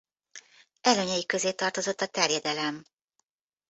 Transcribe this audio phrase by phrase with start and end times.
[0.81, 2.85] Előnyei közé tartozott a terjedelem.